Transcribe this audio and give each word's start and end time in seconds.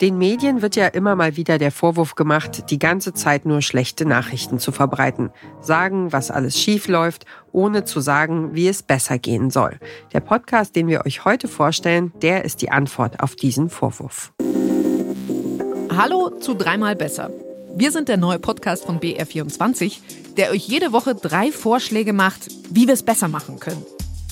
Den 0.00 0.18
Medien 0.18 0.60
wird 0.60 0.74
ja 0.74 0.88
immer 0.88 1.14
mal 1.14 1.36
wieder 1.36 1.56
der 1.56 1.70
Vorwurf 1.70 2.16
gemacht, 2.16 2.70
die 2.70 2.80
ganze 2.80 3.14
Zeit 3.14 3.46
nur 3.46 3.62
schlechte 3.62 4.04
Nachrichten 4.04 4.58
zu 4.58 4.72
verbreiten. 4.72 5.30
Sagen, 5.60 6.12
was 6.12 6.32
alles 6.32 6.60
schief 6.60 6.88
läuft, 6.88 7.26
ohne 7.52 7.84
zu 7.84 8.00
sagen, 8.00 8.54
wie 8.54 8.66
es 8.66 8.82
besser 8.82 9.18
gehen 9.18 9.50
soll. 9.50 9.78
Der 10.12 10.18
Podcast, 10.18 10.74
den 10.74 10.88
wir 10.88 11.06
euch 11.06 11.24
heute 11.24 11.46
vorstellen, 11.46 12.12
der 12.22 12.44
ist 12.44 12.60
die 12.60 12.72
Antwort 12.72 13.20
auf 13.20 13.36
diesen 13.36 13.70
Vorwurf. 13.70 14.32
Hallo 15.96 16.30
zu 16.40 16.54
Dreimal 16.54 16.96
Besser. 16.96 17.30
Wir 17.76 17.92
sind 17.92 18.08
der 18.08 18.16
neue 18.16 18.40
Podcast 18.40 18.84
von 18.84 18.98
BR24, 18.98 20.00
der 20.36 20.50
euch 20.50 20.66
jede 20.66 20.92
Woche 20.92 21.14
drei 21.14 21.52
Vorschläge 21.52 22.12
macht, 22.12 22.48
wie 22.68 22.88
wir 22.88 22.94
es 22.94 23.04
besser 23.04 23.28
machen 23.28 23.60
können. 23.60 23.84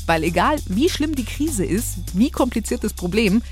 Weil 0.06 0.24
egal, 0.24 0.58
wie 0.66 0.88
schlimm 0.88 1.14
die 1.14 1.24
Krise 1.24 1.64
ist, 1.64 1.98
wie 2.14 2.30
kompliziert 2.30 2.82
das 2.82 2.94
Problem, 2.94 3.42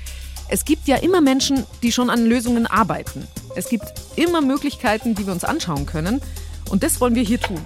es 0.49 0.65
gibt 0.65 0.87
ja 0.87 0.97
immer 0.97 1.21
Menschen, 1.21 1.65
die 1.83 1.91
schon 1.91 2.09
an 2.09 2.25
Lösungen 2.25 2.67
arbeiten. 2.67 3.27
Es 3.55 3.69
gibt 3.69 3.85
immer 4.15 4.41
Möglichkeiten, 4.41 5.15
die 5.15 5.25
wir 5.25 5.33
uns 5.33 5.43
anschauen 5.43 5.85
können. 5.85 6.21
Und 6.69 6.83
das 6.83 7.01
wollen 7.01 7.15
wir 7.15 7.23
hier 7.23 7.39
tun. 7.39 7.59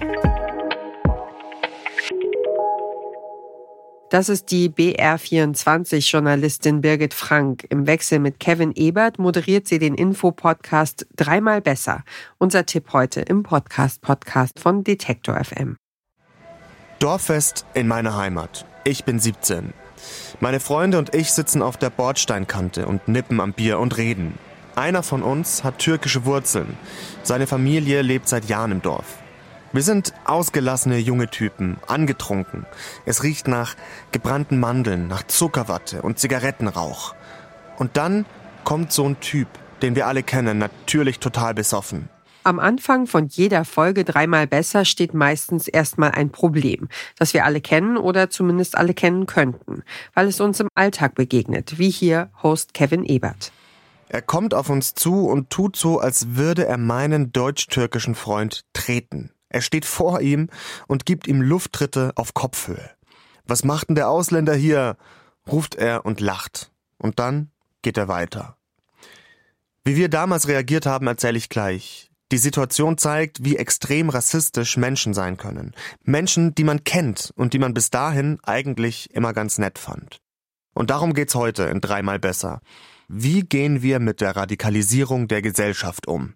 Das 4.10 4.28
ist 4.28 4.52
die 4.52 4.70
BR24-Journalistin 4.70 6.80
Birgit 6.80 7.12
Frank. 7.12 7.66
Im 7.70 7.88
Wechsel 7.88 8.20
mit 8.20 8.38
Kevin 8.38 8.72
Ebert 8.74 9.18
moderiert 9.18 9.66
sie 9.66 9.80
den 9.80 9.94
Info-Podcast 9.94 11.08
Dreimal 11.16 11.60
besser. 11.60 12.04
Unser 12.38 12.66
Tipp 12.66 12.92
heute 12.92 13.22
im 13.22 13.42
Podcast-Podcast 13.42 14.60
von 14.60 14.84
Detektor 14.84 15.42
FM. 15.42 15.76
Dorffest 17.00 17.66
in 17.74 17.88
meiner 17.88 18.16
Heimat. 18.16 18.64
Ich 18.84 19.04
bin 19.04 19.18
17. 19.18 19.72
Meine 20.40 20.60
Freunde 20.60 20.98
und 20.98 21.14
ich 21.14 21.32
sitzen 21.32 21.62
auf 21.62 21.76
der 21.76 21.90
Bordsteinkante 21.90 22.86
und 22.86 23.08
nippen 23.08 23.40
am 23.40 23.52
Bier 23.52 23.78
und 23.78 23.96
reden. 23.96 24.38
Einer 24.74 25.02
von 25.02 25.22
uns 25.22 25.64
hat 25.64 25.78
türkische 25.78 26.24
Wurzeln. 26.24 26.76
Seine 27.22 27.46
Familie 27.46 28.02
lebt 28.02 28.28
seit 28.28 28.46
Jahren 28.46 28.72
im 28.72 28.82
Dorf. 28.82 29.06
Wir 29.72 29.82
sind 29.82 30.12
ausgelassene 30.24 30.98
junge 30.98 31.28
Typen, 31.28 31.78
angetrunken. 31.86 32.66
Es 33.04 33.22
riecht 33.22 33.48
nach 33.48 33.74
gebrannten 34.12 34.60
Mandeln, 34.60 35.08
nach 35.08 35.22
Zuckerwatte 35.22 36.02
und 36.02 36.18
Zigarettenrauch. 36.18 37.14
Und 37.78 37.96
dann 37.96 38.26
kommt 38.64 38.92
so 38.92 39.06
ein 39.06 39.20
Typ, 39.20 39.48
den 39.82 39.94
wir 39.94 40.06
alle 40.06 40.22
kennen, 40.22 40.58
natürlich 40.58 41.18
total 41.18 41.54
besoffen. 41.54 42.08
Am 42.46 42.60
Anfang 42.60 43.08
von 43.08 43.26
jeder 43.26 43.64
Folge 43.64 44.04
dreimal 44.04 44.46
besser 44.46 44.84
steht 44.84 45.14
meistens 45.14 45.66
erstmal 45.66 46.12
ein 46.12 46.30
Problem, 46.30 46.86
das 47.18 47.34
wir 47.34 47.44
alle 47.44 47.60
kennen 47.60 47.96
oder 47.96 48.30
zumindest 48.30 48.78
alle 48.78 48.94
kennen 48.94 49.26
könnten, 49.26 49.82
weil 50.14 50.28
es 50.28 50.40
uns 50.40 50.60
im 50.60 50.68
Alltag 50.76 51.16
begegnet, 51.16 51.80
wie 51.80 51.90
hier 51.90 52.30
Host 52.44 52.72
Kevin 52.72 53.04
Ebert. 53.04 53.50
Er 54.08 54.22
kommt 54.22 54.54
auf 54.54 54.70
uns 54.70 54.94
zu 54.94 55.26
und 55.26 55.50
tut 55.50 55.74
so, 55.74 55.98
als 55.98 56.36
würde 56.36 56.66
er 56.66 56.78
meinen 56.78 57.32
deutsch-türkischen 57.32 58.14
Freund 58.14 58.60
treten. 58.74 59.32
Er 59.48 59.60
steht 59.60 59.84
vor 59.84 60.20
ihm 60.20 60.48
und 60.86 61.04
gibt 61.04 61.26
ihm 61.26 61.42
Lufttritte 61.42 62.12
auf 62.14 62.32
Kopfhöhe. 62.32 62.90
Was 63.44 63.64
macht 63.64 63.88
denn 63.88 63.96
der 63.96 64.08
Ausländer 64.08 64.54
hier? 64.54 64.96
ruft 65.50 65.74
er 65.74 66.06
und 66.06 66.20
lacht. 66.20 66.70
Und 66.96 67.18
dann 67.18 67.50
geht 67.82 67.98
er 67.98 68.06
weiter. 68.06 68.56
Wie 69.82 69.96
wir 69.96 70.08
damals 70.08 70.46
reagiert 70.46 70.86
haben, 70.86 71.08
erzähle 71.08 71.38
ich 71.38 71.48
gleich. 71.48 72.12
Die 72.32 72.38
Situation 72.38 72.98
zeigt, 72.98 73.44
wie 73.44 73.56
extrem 73.56 74.08
rassistisch 74.08 74.76
Menschen 74.76 75.14
sein 75.14 75.36
können. 75.36 75.74
Menschen, 76.02 76.54
die 76.56 76.64
man 76.64 76.82
kennt 76.82 77.32
und 77.36 77.52
die 77.52 77.60
man 77.60 77.72
bis 77.72 77.90
dahin 77.90 78.38
eigentlich 78.42 79.14
immer 79.14 79.32
ganz 79.32 79.58
nett 79.58 79.78
fand. 79.78 80.18
Und 80.74 80.90
darum 80.90 81.14
geht's 81.14 81.36
heute 81.36 81.64
in 81.64 81.80
dreimal 81.80 82.18
besser. 82.18 82.60
Wie 83.08 83.42
gehen 83.42 83.82
wir 83.82 84.00
mit 84.00 84.20
der 84.20 84.34
Radikalisierung 84.34 85.28
der 85.28 85.40
Gesellschaft 85.40 86.08
um? 86.08 86.34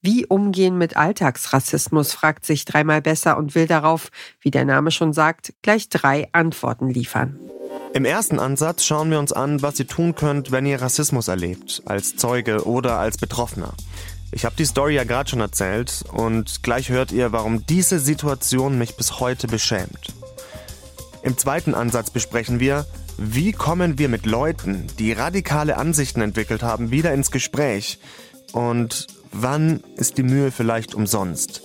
Wie 0.00 0.24
umgehen 0.24 0.78
mit 0.78 0.96
Alltagsrassismus, 0.96 2.12
fragt 2.12 2.44
sich 2.44 2.64
dreimal 2.64 3.02
besser 3.02 3.36
und 3.36 3.54
will 3.56 3.66
darauf, 3.66 4.10
wie 4.40 4.52
der 4.52 4.64
Name 4.64 4.92
schon 4.92 5.12
sagt, 5.12 5.54
gleich 5.62 5.88
drei 5.88 6.28
Antworten 6.32 6.88
liefern. 6.88 7.40
Im 7.94 8.04
ersten 8.04 8.38
Ansatz 8.38 8.84
schauen 8.84 9.10
wir 9.10 9.18
uns 9.18 9.32
an, 9.32 9.62
was 9.62 9.78
ihr 9.80 9.86
tun 9.86 10.14
könnt, 10.14 10.52
wenn 10.52 10.66
ihr 10.66 10.80
Rassismus 10.80 11.28
erlebt, 11.28 11.82
als 11.86 12.16
Zeuge 12.16 12.66
oder 12.66 12.98
als 12.98 13.18
Betroffener. 13.18 13.72
Ich 14.34 14.44
habe 14.44 14.56
die 14.56 14.64
Story 14.64 14.96
ja 14.96 15.04
gerade 15.04 15.30
schon 15.30 15.38
erzählt 15.38 16.04
und 16.12 16.64
gleich 16.64 16.88
hört 16.88 17.12
ihr, 17.12 17.30
warum 17.30 17.64
diese 17.66 18.00
Situation 18.00 18.78
mich 18.78 18.96
bis 18.96 19.20
heute 19.20 19.46
beschämt. 19.46 20.12
Im 21.22 21.38
zweiten 21.38 21.72
Ansatz 21.72 22.10
besprechen 22.10 22.58
wir, 22.58 22.84
wie 23.16 23.52
kommen 23.52 23.96
wir 23.96 24.08
mit 24.08 24.26
Leuten, 24.26 24.88
die 24.98 25.12
radikale 25.12 25.76
Ansichten 25.76 26.20
entwickelt 26.20 26.64
haben, 26.64 26.90
wieder 26.90 27.14
ins 27.14 27.30
Gespräch 27.30 28.00
und 28.50 29.06
wann 29.30 29.84
ist 29.94 30.18
die 30.18 30.24
Mühe 30.24 30.50
vielleicht 30.50 30.96
umsonst. 30.96 31.62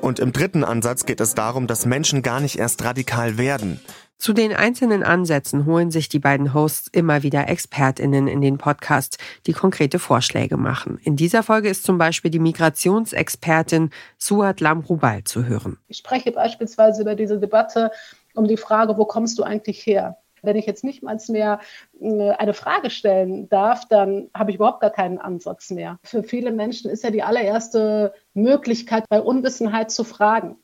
Und 0.00 0.18
im 0.18 0.32
dritten 0.32 0.64
Ansatz 0.64 1.06
geht 1.06 1.20
es 1.20 1.34
darum, 1.34 1.68
dass 1.68 1.86
Menschen 1.86 2.22
gar 2.22 2.40
nicht 2.40 2.58
erst 2.58 2.82
radikal 2.82 3.38
werden, 3.38 3.80
zu 4.24 4.32
den 4.32 4.54
einzelnen 4.54 5.02
Ansätzen 5.02 5.66
holen 5.66 5.90
sich 5.90 6.08
die 6.08 6.18
beiden 6.18 6.54
Hosts 6.54 6.88
immer 6.90 7.22
wieder 7.22 7.46
ExpertInnen 7.46 8.26
in 8.26 8.40
den 8.40 8.56
Podcast, 8.56 9.18
die 9.46 9.52
konkrete 9.52 9.98
Vorschläge 9.98 10.56
machen. 10.56 10.98
In 11.04 11.14
dieser 11.14 11.42
Folge 11.42 11.68
ist 11.68 11.84
zum 11.84 11.98
Beispiel 11.98 12.30
die 12.30 12.38
Migrationsexpertin 12.38 13.90
Suat 14.16 14.62
Lamrubal 14.62 15.24
zu 15.24 15.44
hören. 15.44 15.76
Ich 15.88 15.98
spreche 15.98 16.32
beispielsweise 16.32 17.02
über 17.02 17.16
diese 17.16 17.38
Debatte 17.38 17.90
um 18.34 18.48
die 18.48 18.56
Frage, 18.56 18.96
wo 18.96 19.04
kommst 19.04 19.38
du 19.38 19.42
eigentlich 19.42 19.84
her? 19.84 20.16
Wenn 20.40 20.56
ich 20.56 20.64
jetzt 20.64 20.84
nicht 20.84 21.02
mal 21.02 21.18
mehr 21.28 21.60
äh, 22.00 22.30
eine 22.30 22.54
Frage 22.54 22.88
stellen 22.88 23.50
darf, 23.50 23.86
dann 23.90 24.30
habe 24.32 24.50
ich 24.50 24.56
überhaupt 24.56 24.80
gar 24.80 24.88
keinen 24.88 25.18
Ansatz 25.18 25.68
mehr. 25.68 25.98
Für 26.02 26.22
viele 26.22 26.50
Menschen 26.50 26.90
ist 26.90 27.04
ja 27.04 27.10
die 27.10 27.22
allererste 27.22 28.14
Möglichkeit, 28.32 29.04
bei 29.10 29.20
Unwissenheit 29.20 29.90
zu 29.90 30.02
fragen. 30.02 30.56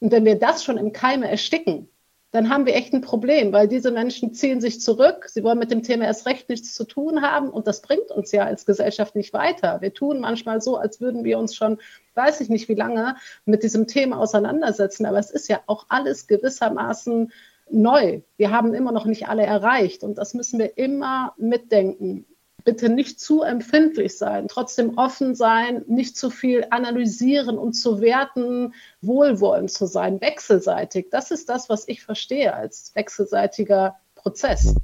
Und 0.00 0.10
wenn 0.10 0.24
wir 0.24 0.40
das 0.40 0.64
schon 0.64 0.76
im 0.76 0.92
Keime 0.92 1.30
ersticken, 1.30 1.88
dann 2.32 2.50
haben 2.50 2.66
wir 2.66 2.74
echt 2.74 2.92
ein 2.92 3.00
Problem, 3.00 3.52
weil 3.52 3.68
diese 3.68 3.90
Menschen 3.90 4.34
ziehen 4.34 4.60
sich 4.60 4.80
zurück. 4.80 5.26
Sie 5.28 5.42
wollen 5.42 5.58
mit 5.58 5.70
dem 5.70 5.82
Thema 5.82 6.04
erst 6.04 6.26
recht 6.26 6.48
nichts 6.48 6.74
zu 6.74 6.84
tun 6.84 7.22
haben 7.22 7.50
und 7.50 7.66
das 7.66 7.80
bringt 7.82 8.10
uns 8.10 8.32
ja 8.32 8.44
als 8.44 8.66
Gesellschaft 8.66 9.14
nicht 9.14 9.32
weiter. 9.32 9.80
Wir 9.80 9.94
tun 9.94 10.20
manchmal 10.20 10.60
so, 10.60 10.76
als 10.76 11.00
würden 11.00 11.24
wir 11.24 11.38
uns 11.38 11.54
schon, 11.54 11.78
weiß 12.14 12.40
ich 12.40 12.48
nicht 12.48 12.68
wie 12.68 12.74
lange, 12.74 13.16
mit 13.44 13.62
diesem 13.62 13.86
Thema 13.86 14.18
auseinandersetzen, 14.18 15.06
aber 15.06 15.18
es 15.18 15.30
ist 15.30 15.48
ja 15.48 15.60
auch 15.66 15.86
alles 15.88 16.26
gewissermaßen 16.26 17.32
neu. 17.70 18.20
Wir 18.36 18.50
haben 18.50 18.74
immer 18.74 18.92
noch 18.92 19.06
nicht 19.06 19.28
alle 19.28 19.44
erreicht 19.44 20.02
und 20.02 20.18
das 20.18 20.34
müssen 20.34 20.58
wir 20.58 20.76
immer 20.76 21.34
mitdenken 21.38 22.26
bitte 22.66 22.88
nicht 22.88 23.20
zu 23.20 23.42
empfindlich 23.42 24.18
sein, 24.18 24.48
trotzdem 24.48 24.98
offen 24.98 25.34
sein, 25.34 25.84
nicht 25.86 26.18
zu 26.18 26.30
viel 26.30 26.66
analysieren 26.70 27.56
und 27.56 27.72
zu 27.72 28.00
werten, 28.00 28.74
wohlwollend 29.00 29.70
zu 29.70 29.86
sein, 29.86 30.20
wechselseitig. 30.20 31.06
Das 31.10 31.30
ist 31.30 31.48
das, 31.48 31.70
was 31.70 31.88
ich 31.88 32.02
verstehe 32.02 32.52
als 32.52 32.90
wechselseitiger 32.94 33.96
Prozess. 34.16 34.74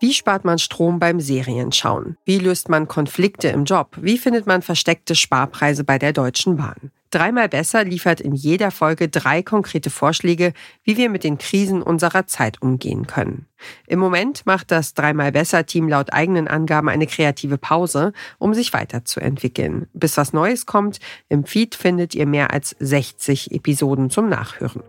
Wie 0.00 0.14
spart 0.14 0.44
man 0.44 0.58
Strom 0.58 0.98
beim 0.98 1.20
Serienschauen? 1.20 2.16
Wie 2.24 2.38
löst 2.38 2.68
man 2.68 2.88
Konflikte 2.88 3.48
im 3.48 3.64
Job? 3.64 3.96
Wie 4.00 4.18
findet 4.18 4.46
man 4.46 4.62
versteckte 4.62 5.14
Sparpreise 5.14 5.84
bei 5.84 5.98
der 5.98 6.12
Deutschen 6.12 6.56
Bahn? 6.56 6.90
Dreimal 7.12 7.50
besser 7.50 7.84
liefert 7.84 8.22
in 8.22 8.32
jeder 8.32 8.70
Folge 8.70 9.10
drei 9.10 9.42
konkrete 9.42 9.90
Vorschläge, 9.90 10.54
wie 10.82 10.96
wir 10.96 11.10
mit 11.10 11.24
den 11.24 11.36
Krisen 11.36 11.82
unserer 11.82 12.26
Zeit 12.26 12.62
umgehen 12.62 13.06
können. 13.06 13.46
Im 13.86 13.98
Moment 13.98 14.46
macht 14.46 14.70
das 14.70 14.94
Dreimal 14.94 15.30
besser 15.30 15.66
Team 15.66 15.90
laut 15.90 16.14
eigenen 16.14 16.48
Angaben 16.48 16.88
eine 16.88 17.06
kreative 17.06 17.58
Pause, 17.58 18.14
um 18.38 18.54
sich 18.54 18.72
weiterzuentwickeln. 18.72 19.88
Bis 19.92 20.16
was 20.16 20.32
Neues 20.32 20.64
kommt, 20.64 21.00
im 21.28 21.44
Feed 21.44 21.74
findet 21.74 22.14
ihr 22.14 22.26
mehr 22.26 22.50
als 22.50 22.74
60 22.78 23.52
Episoden 23.52 24.08
zum 24.08 24.30
Nachhören. 24.30 24.82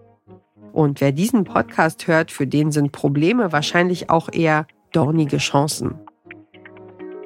Und 0.71 1.01
wer 1.01 1.11
diesen 1.11 1.43
Podcast 1.43 2.07
hört, 2.07 2.31
für 2.31 2.47
den 2.47 2.71
sind 2.71 2.93
Probleme 2.93 3.51
wahrscheinlich 3.51 4.09
auch 4.09 4.31
eher 4.31 4.65
dornige 4.93 5.39
Chancen. 5.39 5.99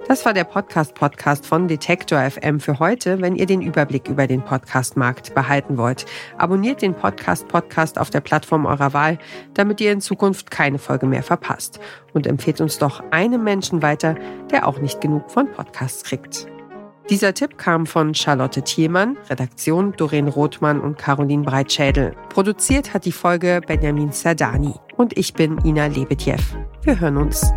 Das 0.07 0.23
war 0.23 0.33
der 0.33 0.45
Podcast-Podcast 0.45 1.45
von 1.45 1.67
Detektor 1.67 2.21
FM 2.21 2.61
für 2.61 2.79
heute. 2.79 3.19
Wenn 3.21 3.35
ihr 3.35 3.45
den 3.45 3.61
Überblick 3.61 4.07
über 4.07 4.25
den 4.25 4.41
Podcast-Markt 4.41 5.35
behalten 5.35 5.77
wollt, 5.77 6.05
abonniert 6.37 6.81
den 6.81 6.93
Podcast-Podcast 6.93 7.99
auf 7.99 8.09
der 8.09 8.21
Plattform 8.21 8.65
eurer 8.65 8.93
Wahl, 8.93 9.19
damit 9.53 9.81
ihr 9.81 9.91
in 9.91 9.99
Zukunft 9.99 10.49
keine 10.49 10.79
Folge 10.79 11.07
mehr 11.07 11.23
verpasst. 11.23 11.81
Und 12.13 12.25
empfehlt 12.25 12.61
uns 12.61 12.77
doch 12.77 13.03
einem 13.11 13.43
Menschen 13.43 13.81
weiter, 13.81 14.15
der 14.49 14.65
auch 14.65 14.79
nicht 14.79 15.01
genug 15.01 15.29
von 15.29 15.51
Podcasts 15.51 16.05
kriegt. 16.05 16.47
Dieser 17.09 17.33
Tipp 17.33 17.57
kam 17.57 17.85
von 17.85 18.15
Charlotte 18.15 18.61
Thielmann, 18.61 19.17
Redaktion 19.29 19.91
Doreen 19.91 20.29
Rothmann 20.29 20.79
und 20.79 20.97
Caroline 20.97 21.43
Breitschädel. 21.43 22.15
Produziert 22.29 22.93
hat 22.93 23.03
die 23.03 23.11
Folge 23.11 23.59
Benjamin 23.67 24.13
Sardani. 24.13 24.75
Und 24.95 25.17
ich 25.17 25.33
bin 25.33 25.57
Ina 25.65 25.87
Lebetjew. 25.87 26.39
Wir 26.83 26.97
hören 26.97 27.17
uns. 27.17 27.51